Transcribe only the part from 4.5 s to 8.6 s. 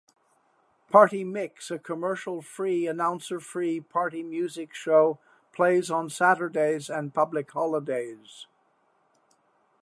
show, plays on Saturdays and public holidays.